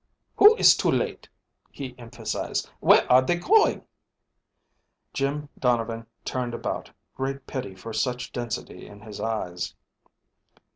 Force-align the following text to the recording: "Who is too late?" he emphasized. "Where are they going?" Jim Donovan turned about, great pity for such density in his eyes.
"Who 0.37 0.55
is 0.55 0.75
too 0.75 0.89
late?" 0.89 1.29
he 1.69 1.93
emphasized. 1.99 2.67
"Where 2.79 3.05
are 3.11 3.21
they 3.21 3.35
going?" 3.35 3.85
Jim 5.13 5.49
Donovan 5.59 6.07
turned 6.25 6.55
about, 6.55 6.89
great 7.13 7.45
pity 7.45 7.75
for 7.75 7.93
such 7.93 8.31
density 8.31 8.87
in 8.87 9.01
his 9.01 9.19
eyes. 9.19 9.75